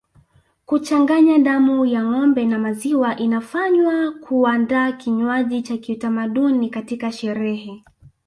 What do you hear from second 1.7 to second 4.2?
ya ngombe na maziwa inafanywa